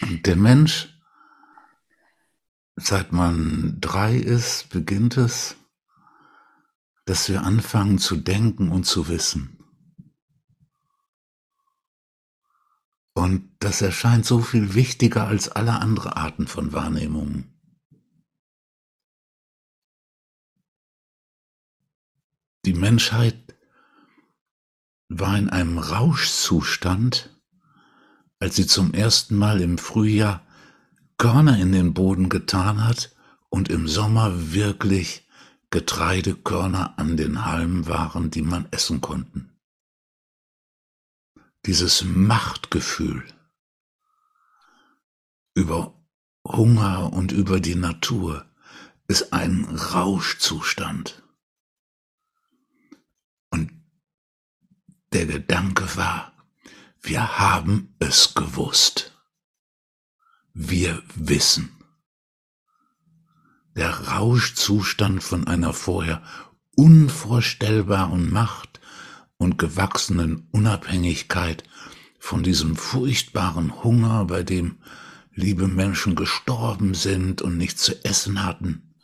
Der 0.00 0.36
Mensch, 0.36 0.88
seit 2.76 3.12
man 3.12 3.80
drei 3.80 4.16
ist, 4.16 4.70
beginnt 4.70 5.16
es, 5.16 5.56
dass 7.04 7.28
wir 7.28 7.42
anfangen 7.42 7.98
zu 7.98 8.16
denken 8.16 8.70
und 8.70 8.84
zu 8.84 9.08
wissen. 9.08 9.58
Und 13.14 13.54
das 13.60 13.80
erscheint 13.80 14.26
so 14.26 14.40
viel 14.40 14.74
wichtiger 14.74 15.28
als 15.28 15.48
alle 15.48 15.80
andere 15.80 16.16
Arten 16.16 16.48
von 16.48 16.72
Wahrnehmungen. 16.72 17.54
Die 22.64 22.74
Menschheit 22.74 23.54
war 25.08 25.38
in 25.38 25.50
einem 25.50 25.78
Rauschzustand, 25.78 27.33
als 28.38 28.56
sie 28.56 28.66
zum 28.66 28.92
ersten 28.94 29.36
Mal 29.36 29.60
im 29.60 29.78
Frühjahr 29.78 30.44
Körner 31.18 31.58
in 31.58 31.72
den 31.72 31.94
Boden 31.94 32.28
getan 32.28 32.84
hat 32.84 33.14
und 33.48 33.68
im 33.68 33.88
Sommer 33.88 34.52
wirklich 34.52 35.26
Getreidekörner 35.70 36.98
an 36.98 37.16
den 37.16 37.44
Halmen 37.46 37.86
waren, 37.88 38.30
die 38.30 38.42
man 38.42 38.68
essen 38.70 39.00
konnten. 39.00 39.50
Dieses 41.66 42.04
Machtgefühl 42.04 43.24
über 45.54 45.94
Hunger 46.46 47.12
und 47.12 47.32
über 47.32 47.60
die 47.60 47.74
Natur 47.74 48.44
ist 49.08 49.32
ein 49.32 49.64
Rauschzustand. 49.64 51.22
Und 53.50 53.72
der 55.12 55.26
Gedanke 55.26 55.96
war, 55.96 56.33
wir 57.04 57.38
haben 57.38 57.94
es 57.98 58.32
gewusst. 58.32 59.12
Wir 60.54 61.02
wissen. 61.14 61.70
Der 63.76 63.90
Rauschzustand 63.90 65.22
von 65.22 65.46
einer 65.46 65.74
vorher 65.74 66.22
unvorstellbaren 66.76 68.32
Macht 68.32 68.80
und 69.36 69.58
gewachsenen 69.58 70.48
Unabhängigkeit 70.50 71.64
von 72.18 72.42
diesem 72.42 72.74
furchtbaren 72.74 73.84
Hunger, 73.84 74.24
bei 74.24 74.42
dem 74.42 74.78
liebe 75.34 75.68
Menschen 75.68 76.14
gestorben 76.14 76.94
sind 76.94 77.42
und 77.42 77.58
nichts 77.58 77.82
zu 77.82 78.02
essen 78.02 78.44
hatten. 78.44 78.94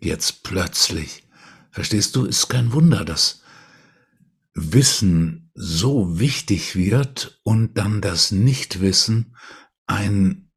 Jetzt 0.00 0.42
plötzlich, 0.42 1.22
verstehst 1.70 2.16
du, 2.16 2.24
ist 2.24 2.48
kein 2.48 2.72
Wunder, 2.72 3.04
dass 3.04 3.42
Wissen 4.52 5.39
so 5.54 6.18
wichtig 6.18 6.76
wird 6.76 7.40
und 7.42 7.74
dann 7.74 8.00
das 8.00 8.30
Nichtwissen 8.30 9.36
ein 9.86 10.50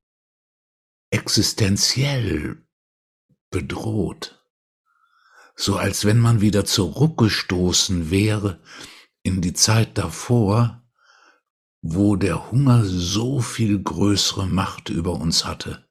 existenziell 1.10 2.66
bedroht. 3.50 4.44
So 5.56 5.78
als 5.78 6.06
wenn 6.06 6.20
man 6.20 6.42
wieder 6.42 6.66
zurückgestoßen 6.66 8.10
wäre 8.10 8.62
in 9.22 9.42
die 9.42 9.54
Zeit 9.54 9.98
davor, 9.98 10.84
wo 11.82 12.16
der 12.16 12.52
Hunger 12.52 12.84
so 12.86 13.42
viel 13.42 13.82
größere 13.82 14.48
Macht 14.48 14.90
über 14.90 15.14
uns 15.14 15.46
hatte. 15.46 15.88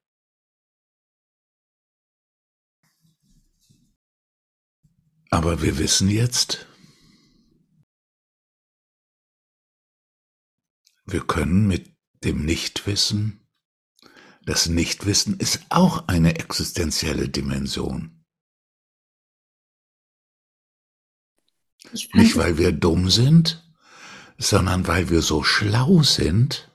Aber 5.30 5.62
wir 5.62 5.78
wissen 5.78 6.10
jetzt, 6.10 6.66
Wir 11.04 11.20
können 11.26 11.66
mit 11.66 11.96
dem 12.24 12.44
Nichtwissen, 12.44 13.40
das 14.44 14.68
Nichtwissen 14.68 15.38
ist 15.38 15.60
auch 15.68 16.08
eine 16.08 16.36
existenzielle 16.38 17.28
Dimension. 17.28 18.24
Nicht 22.12 22.36
weil 22.36 22.58
wir 22.58 22.72
dumm 22.72 23.10
sind, 23.10 23.62
sondern 24.38 24.86
weil 24.86 25.10
wir 25.10 25.22
so 25.22 25.42
schlau 25.42 26.02
sind, 26.02 26.70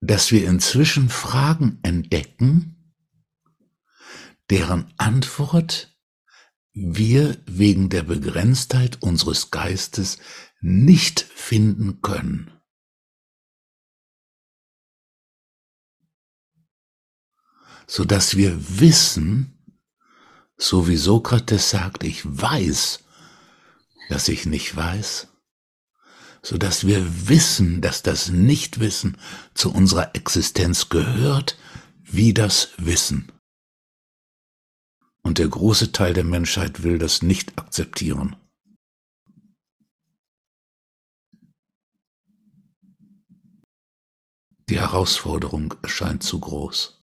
dass 0.00 0.32
wir 0.32 0.48
inzwischen 0.48 1.08
Fragen 1.08 1.78
entdecken, 1.82 2.94
deren 4.48 4.92
Antwort 4.96 5.96
wir 6.72 7.36
wegen 7.46 7.88
der 7.90 8.02
Begrenztheit 8.02 9.02
unseres 9.02 9.50
Geistes 9.50 10.18
nicht 10.60 11.20
finden 11.20 12.00
können. 12.00 12.59
So 17.86 18.04
dass 18.04 18.36
wir 18.36 18.56
wissen, 18.80 19.58
so 20.56 20.88
wie 20.88 20.96
Sokrates 20.96 21.70
sagt, 21.70 22.04
ich 22.04 22.22
weiß, 22.24 23.00
dass 24.08 24.28
ich 24.28 24.46
nicht 24.46 24.74
weiß, 24.76 25.28
so 26.42 26.58
dass 26.58 26.86
wir 26.86 27.28
wissen, 27.28 27.80
dass 27.80 28.02
das 28.02 28.28
Nichtwissen 28.28 29.16
zu 29.54 29.72
unserer 29.72 30.14
Existenz 30.14 30.88
gehört, 30.88 31.56
wie 32.02 32.34
das 32.34 32.70
Wissen. 32.76 33.30
Und 35.22 35.38
der 35.38 35.48
große 35.48 35.92
Teil 35.92 36.14
der 36.14 36.24
Menschheit 36.24 36.82
will 36.82 36.98
das 36.98 37.22
nicht 37.22 37.58
akzeptieren. 37.58 38.36
Die 44.68 44.78
Herausforderung 44.78 45.74
erscheint 45.82 46.22
zu 46.22 46.38
groß. 46.38 46.99